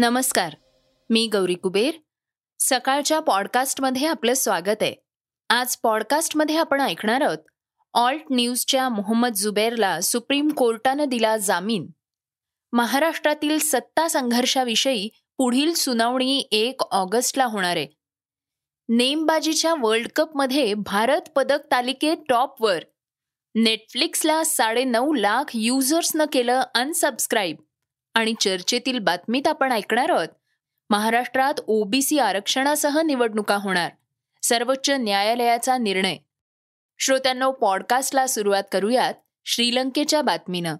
[0.00, 0.54] नमस्कार
[1.10, 1.94] मी गौरी कुबेर.
[2.60, 4.94] सकाळच्या पॉडकास्टमध्ये आपलं स्वागत आहे.
[5.48, 7.38] आज पॉडकास्टमध्ये आपण ऐकणार आहोत
[7.94, 11.90] ऑल्ट न्यूजच्या मोहम्मद जुबेरला सुप्रीम कोर्टानं दिला जामीन.
[12.72, 17.88] महाराष्ट्रातील सत्ता संघर्षाविषयी पुढील सुनावणी एक ऑगस्टला होणार आहे.
[18.88, 22.84] नेमबाजीच्या वर्ल्ड कपमध्ये भारत पदक तालिकेत टॉपवर.
[23.54, 27.56] नेटफ्लिक्सला साडेनऊ लाख युजर्सनं केलं अनसबस्क्राईब
[28.18, 30.28] आणि चर्चेतील बातमीत आपण ऐकणार आहोत.
[30.90, 33.90] महाराष्ट्रात ओबीसी आरक्षणासह निवडणुका होणार.
[34.42, 36.16] सर्वोच्च न्यायालयाचा निर्णय.
[36.98, 40.76] श्रोत्यांनो पॉडकास्टला सुरुवात करूयात श्रीलंकेच्या बातमीनं.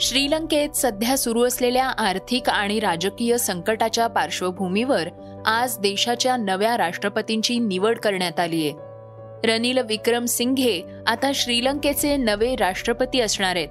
[0.00, 5.08] श्रीलंकेत सध्या सुरू असलेल्या आर्थिक आणि राजकीय संकटाच्या पार्श्वभूमीवर
[5.46, 8.72] आज देशाच्या नव्या राष्ट्रपतींची निवड करण्यात आली आहे
[9.48, 13.68] रनिल विक्रम सिंघे आता श्रीलंकेचे नवे राष्ट्रपती असणार आहेत.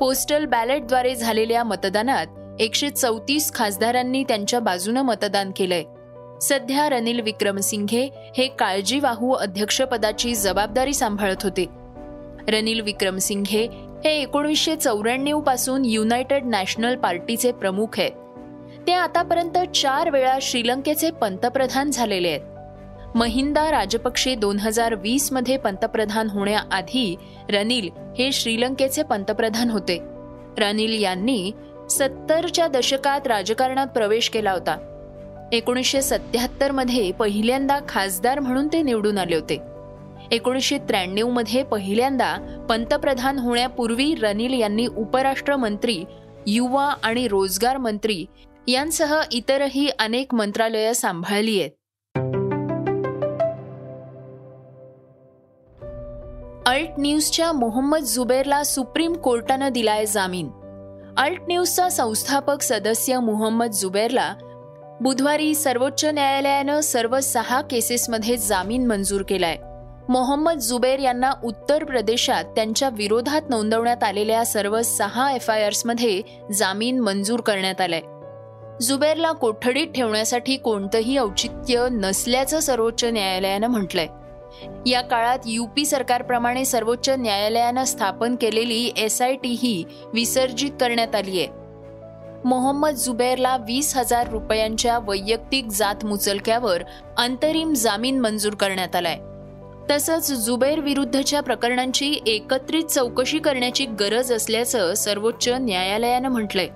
[0.00, 2.26] पोस्टल बॅलेटद्वारे झालेल्या मतदानात
[2.60, 5.84] एकशे चौतीस खासदारांनी त्यांच्या बाजूनं मतदान केलंय.
[6.42, 11.66] सध्या रनिल विक्रमसिंघे हे काळजीवाहू अध्यक्षपदाची जबाबदारी सांभाळत होते.
[12.48, 13.68] रनिल विक्रमसिंघे
[14.04, 18.12] हे एकोणीसशे चौऱ्याण्णवपासून युनायटेड नॅशनल पार्टीचे प्रमुख आहेत.
[18.86, 22.57] ते आतापर्यंत चार वेळा श्रीलंकेचे पंतप्रधान झालेले आहेत.
[23.14, 27.16] महिंदा राजपक्षे दोन हजार वीसमध्ये पंतप्रधान होण्याआधी
[27.50, 29.98] रनिल हे श्रीलंकेचे पंतप्रधान होते.
[30.58, 31.52] रनिल यांनी
[31.90, 34.76] सत्तरच्या दशकात राजकारणात प्रवेश केला होता.
[35.52, 39.60] एकोणीसशे सत्याहत्तरमध्ये पहिल्यांदा खासदार म्हणून ते निवडून आले होते.
[40.30, 46.04] एकोणीसशे त्र्याण्णवमध्ये पहिल्यांदा पंतप्रधान होण्यापूर्वी रनिल यांनी उपराष्ट्रमंत्री
[46.46, 48.24] युवा आणि रोजगार मंत्री
[48.68, 51.70] यांसह इतरही अनेक मंत्रालयं सांभाळली आहेत.
[56.68, 60.50] अल्ट न्यूजच्या मोहम्मद जुबेरला सुप्रीम कोर्टानं दिलाय जामीन.
[61.16, 64.34] अल्ट न्यूजचा संस्थापक सदस्य मोहम्मद जुबेरला
[65.00, 69.56] बुधवारी सर्वोच्च न्यायालयानं सर्व सहा केसेसमध्ये जामीन मंजूर केलाय.
[70.08, 76.22] मोहम्मद जुबेर यांना उत्तर प्रदेशात त्यांच्या विरोधात नोंदवण्यात आलेल्या सर्व सहा एफ आय आर्समध्ये
[76.54, 78.00] जामीन मंजूर करण्यात आलाय.
[78.80, 84.06] जुबेरला कोठडीत ठेवण्यासाठी कोणतंही औचित्य नसल्याचं सर्वोच्च न्यायालयानं म्हटलंय.
[84.86, 91.38] या काळात युपी सरकारप्रमाणे सर्वोच्च न्यायालयानं स्थापन केलेली एस आय टी ही विसर्जित करण्यात आली
[91.38, 91.48] आहे.
[92.44, 96.82] मोहम्मद जुबेरला वीस हजार रुपयांच्या वैयक्तिक जात मुचलक्यावर
[97.18, 99.18] अंतरिम जामीन मंजूर करण्यात आलाय.
[99.90, 106.68] तसंच जुबेर विरुद्धच्या प्रकरणांची एकत्रित चौकशी करण्याची गरज असल्याचं सर्वोच्च न्यायालयानं म्हटलंय.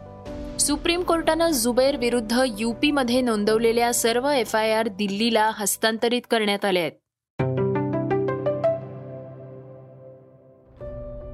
[0.58, 6.92] सुप्रीम कोर्टानं जुबेर विरुद्ध युपीमध्ये नोंदवलेल्या सर्व एफ आय आर दिल्लीला हस्तांतरित करण्यात आले आहेत.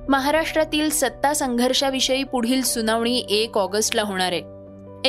[0.08, 4.42] महाराष्ट्रातील सत्ता संघर्षाविषयी पुढील सुनावणी एक ऑगस्टला होणार आहे.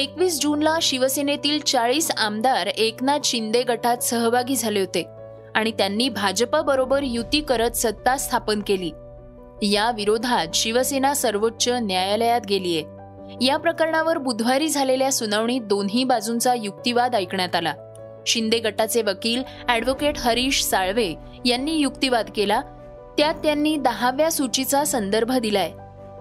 [0.01, 5.03] एकवीस जूनला शिवसेनेतील चाळीस आमदार एकनाथ शिंदे गटात सहभागी झाले होते
[5.55, 8.91] आणि त्यांनी भाजपाबरोबर युती करत सत्ता स्थापन केली.
[9.71, 12.83] या विरोधात शिवसेना सर्वोच्च न्यायालयात गेलीये
[13.41, 17.73] या प्रकरणावर बुधवारी झालेल्या सुनावणीत दोन्ही बाजूंचा युक्तिवाद ऐकण्यात आला.
[18.27, 21.13] शिंदे गटाचे वकील ॲडव्होकेट हरीश साळवे
[21.45, 22.61] यांनी युक्तिवाद केला
[23.17, 25.71] त्यात त्यांनी दहाव्या सूचीचा संदर्भ दिलाय.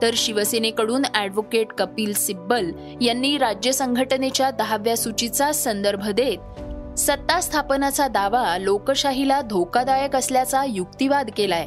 [0.02, 8.58] तर शिवसेनेकडून ॲडव्होकेट कपिल सिब्बल यांनी राज्य संघटनेच्या दहाव्या सूचीचा संदर्भ देत सत्ता स्थापनाचा दावा
[8.58, 11.66] लोकशाहीला धोकादायक असल्याचा युक्तिवाद केलाय.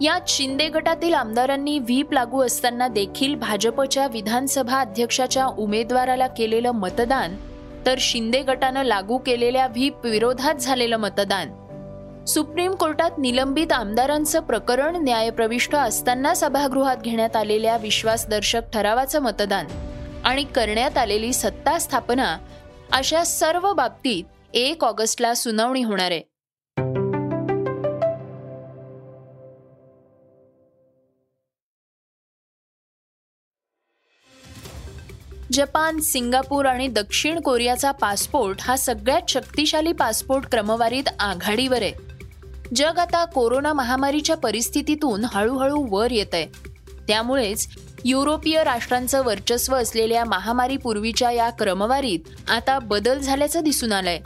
[0.00, 7.36] यात शिंदे गटातील आमदारांनी व्हीप लागू असताना देखील भाजपच्या विधानसभा अध्यक्षाच्या उमेदवाराला केलेलं मतदान
[7.86, 11.50] तर शिंदे गटानं लागू केलेल्या व्हीप विरोधात झालेलं मतदान.
[12.30, 19.66] सुप्रीम कोर्टात निलंबित आमदारांचं प्रकरण न्यायप्रविष्ट असताना सभागृहात घेण्यात आलेल्या विश्वासदर्शक ठरावाचं मतदान
[20.24, 22.36] आणि करण्यात आलेली सत्ता स्थापना
[22.92, 24.24] अशा सर्व बाबतीत
[24.54, 26.22] एक ऑगस्टला सुनावणी होणार आहे.
[35.52, 42.09] जपान सिंगापूर आणि दक्षिण कोरियाचा पासपोर्ट हा सगळ्यात शक्तिशाली पासपोर्ट क्रमवारीत आघाडीवर आहे.
[42.76, 46.46] जग आता कोरोना महामारीच्या परिस्थितीतून हळूहळू वर येत आहे
[47.08, 47.66] त्यामुळेच
[48.04, 54.18] युरोपीय राष्ट्रांचं वर्चस्व असलेल्या महामारीपूर्वीच्या या क्रमवारीत आता बदल झाल्याचं दिसून आलंय.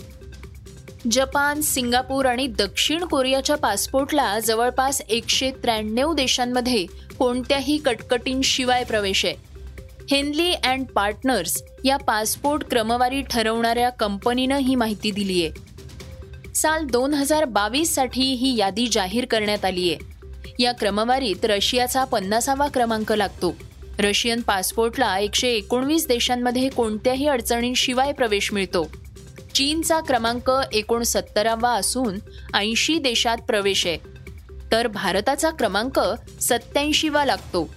[1.11, 6.87] जपान सिंगापूर आणि दक्षिण कोरियाच्या पासपोर्टला जवळपास एकशे त्र्याण्णव देशांमध्ये
[7.19, 9.35] कोणत्याही कटकटींशिवाय प्रवेश आहे.
[10.11, 15.74] हेनली अँड पार्टनर्स या पासपोर्ट क्रमवारी ठरवणाऱ्या कंपनीनं ही माहिती दिली आहे
[16.55, 23.13] साल दोन हजार बावीससाठी ही यादी जाहीर करण्यात आली आहे या क्रमवारीत रशियाचा पन्नासावा क्रमांक
[23.13, 23.57] लागतो.
[23.99, 28.91] रशियन पासपोर्टला एकशे एकोणवीस देशांमध्ये कोणत्याही अडचणींशिवाय प्रवेश मिळतो.
[29.55, 32.19] चीनचा क्रमांक एकोणसत्तरावा असून
[32.55, 33.99] ऐंशी देशात प्रवेश आहे.
[34.73, 36.01] तर भारताचा क्रमांक
[36.41, 37.75] सत्याऐंशीवा लागतो.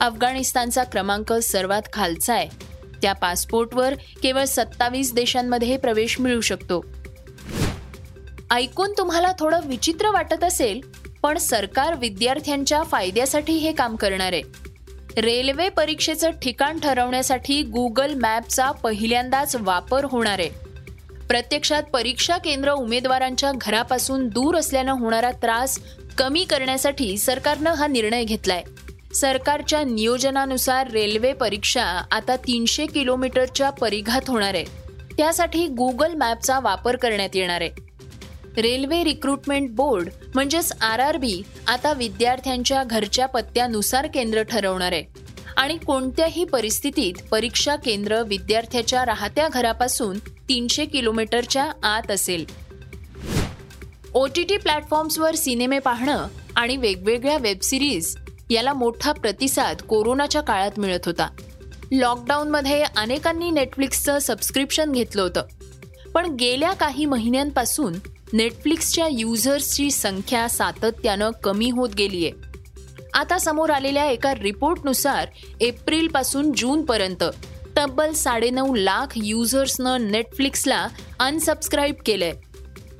[0.00, 2.48] अफगाणिस्तानचा क्रमांक सर्वात खालचा आहे.
[3.02, 6.89] त्या पासपोर्टवर केवळ सत्तावीस देशांमध्ये प्रवेश मिळू शकतो.
[8.50, 10.80] ऐकून तुम्हाला थोडं विचित्र वाटत असेल
[11.22, 14.42] पण सरकार विद्यार्थ्यांच्या फायद्यासाठी हे काम करणार आहे.
[15.20, 20.50] रेल्वे परीक्षेचं ठिकाण ठरवण्यासाठी गुगल मॅपचा पहिल्यांदाच वापर होणार आहे.
[21.28, 25.78] प्रत्यक्षात परीक्षा केंद्र उमेदवारांच्या घरापासून दूर असल्यानं होणारा त्रास
[26.18, 28.62] कमी करण्यासाठी सरकारनं हा निर्णय घेतलाय.
[29.14, 34.64] सरकारच्या नियोजनानुसार रेल्वे परीक्षा आता तीनशे किलोमीटरच्या परिघात होणार आहे.
[35.16, 37.89] त्यासाठी गुगल मॅपचा वापर करण्यात येणार आहे.
[38.56, 45.04] रेल्वे रिक्रुटमेंट बोर्ड म्हणजेच आर आर बी आता विद्यार्थ्यांच्या घरच्या पत्त्यानुसार केंद्र ठरवणार आहे.
[45.56, 52.44] आणि कोणत्याही परिस्थितीत परीक्षा केंद्र विद्यार्थ्याच्या राहत्या घरापासून तीनशे किलोमीटरच्या आत असेल.
[54.14, 56.26] ओ टी टी प्लॅटफॉर्म्सवर सिनेमे पाहणं
[56.56, 58.16] आणि वेगवेगळ्या वेबसिरीज
[58.50, 61.28] याला मोठा प्रतिसाद कोरोनाच्या काळात मिळत होता.
[61.92, 65.42] लॉकडाऊनमध्ये अनेकांनी नेटफ्लिक्सचं सबस्क्रिप्शन घेतलं होतं.
[66.14, 67.92] पण गेल्या काही महिन्यांपासून
[68.32, 72.50] नेटफ्लिक्सच्या युजर्सची संख्या सातत्यानं कमी होत गेली आहे
[73.14, 75.26] आता समोर आलेल्या एका रिपोर्टनुसार
[75.60, 77.24] एप्रिलपासून जूनपर्यंत
[77.76, 80.86] तब्बल साडेनऊ लाख युजर्सनं नेटफ्लिक्सला
[81.18, 82.32] अनसबस्क्राईब केलंय.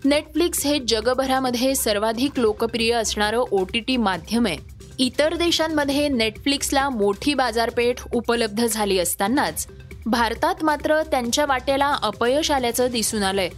[0.05, 4.57] नेटफ्लिक्स हे जगभरामध्ये सर्वाधिक लोकप्रिय असणारं ओ टी टी माध्यम आहे.
[4.99, 9.67] इतर देशांमध्ये नेटफ्लिक्सला मोठी बाजारपेठ उपलब्ध झाली असतानाच
[10.07, 13.49] भारतात मात्र त्यांच्या वाट्याला अपयश आल्याचं दिसून आलंय.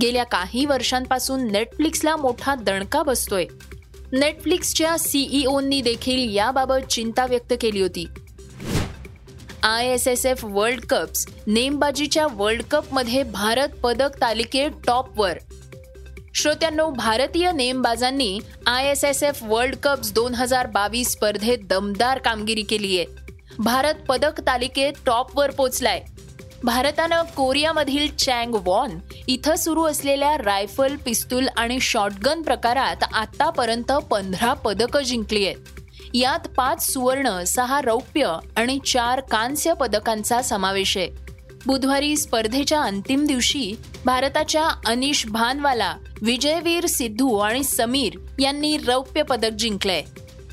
[0.00, 3.44] गेल्या काही वर्षांपासून नेटफ्लिक्सला मोठा दणका बसतोय.
[4.12, 8.06] नेटफ्लिक्सच्या सीईओनी देखील याबाबत चिंता व्यक्त केली होती.
[9.62, 15.38] I S S F World Cups नेमबाजीच्या World कपमध्ये भारत पदक तालिकेत टॉपवर.
[16.34, 22.62] श्रोत्यांनो भारतीय नेमबाजांनी I S S F World Cups दोन हजार बावीस स्पर्धेत दमदार कामगिरी
[22.62, 23.24] केली आहे
[23.58, 26.00] भारत पदक तालिकेत टॉपवर पोचलाय.
[26.64, 28.90] भारतानं कोरियामधील चँग वॉन
[29.28, 35.56] इथं सुरू असलेल्या रायफल पिस्तूल आणि शॉटगन प्रकारात आतापर्यंत पंधरा पदकं जिंकली आहेत.
[36.14, 41.08] यात पाच सुवर्ण सहा रौप्य आणि चार कांस्य पदकांचा समावेश आहे.
[41.66, 43.74] बुधवारी स्पर्धेच्या अंतिम दिवशी
[44.04, 50.02] भारताच्या अनिश भानवाला विजयवीर सिद्धू आणि समीर यांनी रौप्य पदक जिंकलंय.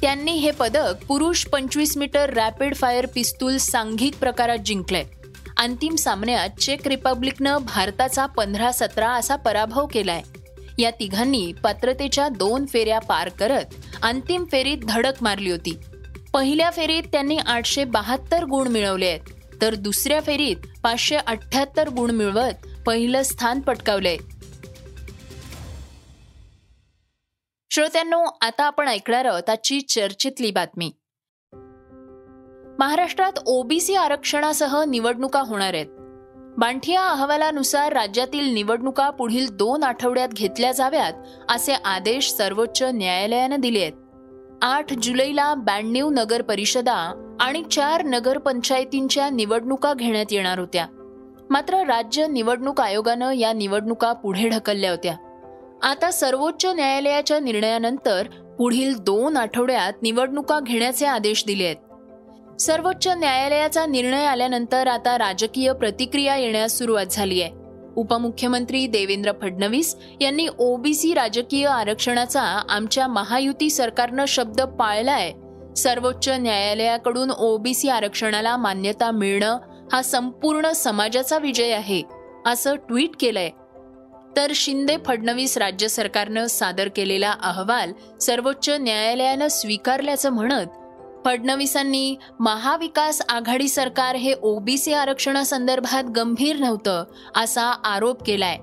[0.02, 5.04] त्यांनी हे पदक पुरुष पंचवीस मीटर रॅपिड फायर पिस्तूल सांघिक प्रकारात जिंकलंय.
[5.58, 10.22] अंतिम सामन्यात चेक रिपब्लिकनं भारताचा पंधरा सतरा असा पराभव केलाय.
[10.80, 13.66] या तिघांनी पात्रतेच्या दोन फेऱ्या पार करत
[14.02, 15.78] अंतिम फेरीत धडक मारली होती.
[16.34, 19.19] पहिल्या फेरीत त्यांनी आठशे बहात्तर गुण मिळवले आहेत
[19.62, 24.18] तर दुसऱ्या फेरीत पाचशे अठ्याहत्तर गुण मिळवत पहिलं स्थान पटकावलंय.
[27.72, 30.92] श्रोत्यांनो आता आपण ऐकणार आहोत आजची चर्चेतली बातमी.
[32.83, 35.85] महाराष्ट्रात ओबीसी आरक्षणासह निवडणुका होणार आहेत.
[36.57, 41.13] बांठिया अहवालानुसार राज्यातील निवडणुका पुढील दोन आठवड्यात घेतल्या जाव्यात
[41.49, 43.94] असे आदेश सर्वोच्च न्यायालयानं दिले आहेत.
[44.61, 50.85] आठ जुलैला ब्याण्णव नगर परिषदा आणि चार नगरपंचायतींच्या निवडणुका घेण्यात येणार होत्या.
[51.49, 55.16] मात्र राज्य निवडणूक आयोगानं या निवडणुका पुढे ढकलल्या होत्या.
[55.83, 61.75] आता सर्वोच्च न्यायालयाच्या निर्णयानंतर पुढील दोन आठवड्यात निवडणुका घेण्याचे आदेश दिले आहेत.
[62.60, 67.52] सर्वोच्च न्यायालयाचा निर्णय आल्यानंतर आता राजकीय प्रतिक्रिया येण्यास सुरुवात झाली आहे.
[67.95, 75.31] उपमुख्यमंत्री देवेंद्र फडणवीस यांनी ओबीसी राजकीय आरक्षणाचा आमच्या महायुती सरकारनं शब्द पाळलाय.
[75.78, 79.57] सर्वोच्च न्यायालयाकडून ओबीसी आरक्षणाला मान्यता मिळणं
[79.94, 82.02] हा संपूर्ण समाजाचा विजय आहे
[82.45, 83.50] असं ट्विट केलंय.
[84.38, 87.92] तर शिंदे फडणवीस राज्य सरकारनं सादर केलेला अहवाल
[88.22, 90.66] सर्वोच्च न्यायालयानं स्वीकारल्याचं म्हणत
[91.25, 97.03] फडणवीसांनी महाविकास आघाडी सरकार हे ओबीसी आरक्षणासंदर्भात गंभीर नव्हतं
[97.35, 98.57] असा आरोप केलाय.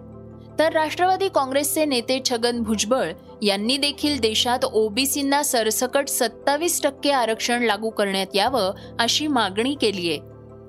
[0.59, 3.11] तर राष्ट्रवादी काँग्रेसचे नेते छगन भुजबळ
[3.43, 10.19] यांनी देखील देशात ओबीसींना सरसकट सत्तावीस टक्के आरक्षण लागू करण्यात यावं अशी मागणी केली आहे.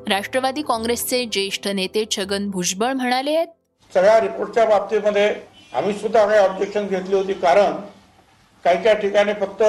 [0.09, 3.47] राष्ट्रवादी काँग्रेसचे ज्येष्ठ नेते छगन भुजबळ म्हणाले आहेत.
[3.93, 5.33] सगळ्या रिपोर्टच्या बाबतीमध्ये
[5.73, 7.75] आम्ही सुद्धा काही ऑब्जेक्शन घेतली होती कारण
[8.65, 9.63] काही काही ठिकाणी फक्त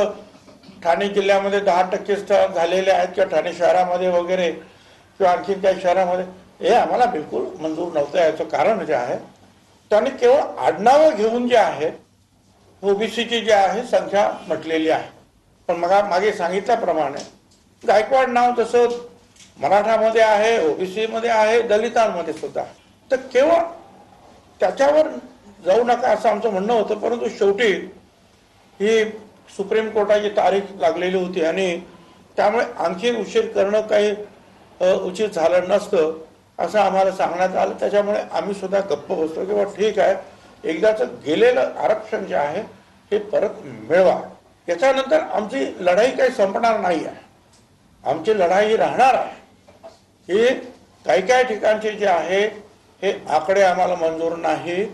[0.82, 6.24] ठाणे जिल्ह्यामध्ये दहा टक्के स्थळ झालेले आहेत किंवा ठाणे शहरामध्ये वगैरे किंवा आणखीन काही शहरामध्ये
[6.60, 8.18] हे आम्हाला बिलकुल मंजूर नव्हतं.
[8.18, 9.16] याचं कारण जे आहे
[9.90, 11.90] त्यांनी केवळ आडनावं घेऊन जे आहे
[12.82, 15.08] ओबीसीची जी आहे संख्या म्हटलेली आहे.
[15.68, 17.22] पण मग मागे सांगितल्याप्रमाणे
[17.84, 18.88] गायकवाड नाव जसं
[19.60, 22.62] मराठामध्ये आहे ओबीसीमध्ये आहे दलितांमध्ये सुद्धा.
[23.10, 23.62] तर केवळ
[24.60, 25.08] त्याच्यावर
[25.64, 27.72] जाऊ नका असं आमचं म्हणणं होतं परंतु शेवटी
[28.80, 29.02] ही
[29.56, 31.76] सुप्रीम कोर्टाची तारीख लागलेली होती आणि
[32.36, 34.14] त्यामुळे आणखी उशीर करणं काही
[34.80, 36.12] उचित झालं नसतं
[36.58, 37.74] असं आम्हाला सांगण्यात आलं.
[37.80, 42.60] त्याच्यामुळे आम्ही सुद्धा गप्प बसतो की ठीक आहे एकदाचं गेलेलं आरक्षण जे आहे
[43.10, 44.20] हे परत मिळवा.
[44.68, 47.20] याच्यानंतर आमची लढाई काही संपणार नाही आहे.
[48.04, 49.40] आमची लढाई ही राहणार आहे.
[50.28, 50.46] ही
[51.04, 52.42] काही काही ठिकाणचे जे आहे
[53.02, 54.84] हे आकडे आम्हाला मंजूर नाही.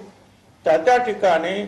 [0.65, 1.65] त्या त्या ठिकाणी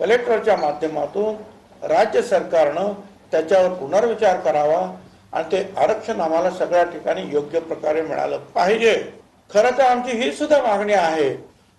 [0.00, 1.34] कलेक्टरच्या माध्यमातून
[1.82, 2.92] राज्य सरकारनं
[3.30, 4.96] त्याच्यावर पुनर्विचार करावा
[5.32, 9.12] आणि ते आरक्षण आम्हाला सगळ्या ठिकाणी योग्य प्रकारे मिळालं पाहिजे.
[9.54, 11.30] खरं तर आमची ही सुद्धा मागणी आहे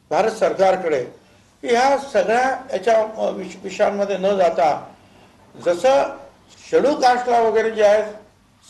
[0.09, 1.03] भारत सरकारकडे
[1.61, 4.87] की ह्या सगळ्या याच्या विष- विषयांमध्ये न जाता
[5.65, 6.03] जसं
[6.69, 8.03] शेड्यूल कास्टला वगैरे जे आहे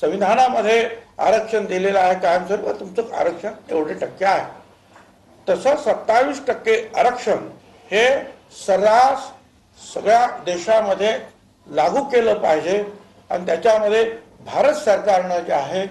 [0.01, 4.45] संविधानामध्ये आरक्षण दिलेलं आहे कायमस्वरूप तुमचं आरक्षण एवढे टक्के आहे.
[5.49, 7.37] तसं सत्तावीस टक्के आरक्षण
[7.91, 8.23] हे
[8.65, 9.31] सर्रास
[9.93, 11.19] सगळ्या देशामध्ये
[11.67, 12.83] लागू केलं पाहिजे
[13.29, 15.85] आणि त्याच्यामध्ये भारत सरकारनं जे आहे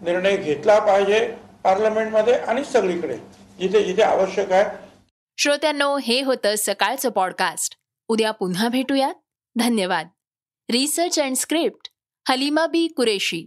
[0.00, 1.34] निर्णय घेतला पाहिजे
[1.64, 3.16] पार्लमेंटमध्ये आणि सगळीकडे
[3.58, 4.64] जिथे जिथे आवश्यक आहे.
[5.38, 7.74] श्रोत्यांनो हे होतं सकाळचं पॉडकास्ट
[8.08, 9.14] उद्या पुन्हा भेटूयात.
[9.58, 10.08] धन्यवाद.
[10.70, 11.88] Research and script
[12.28, 13.46] Halima Bi Qureshi.